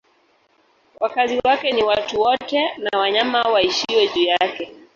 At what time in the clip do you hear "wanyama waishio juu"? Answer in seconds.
2.99-4.23